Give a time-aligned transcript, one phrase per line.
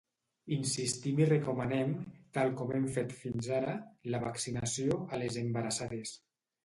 [0.53, 1.91] Insistim i recomanem,
[2.37, 3.77] tal com hem fet fins ara,
[4.15, 6.17] la vaccinació a les embarassades.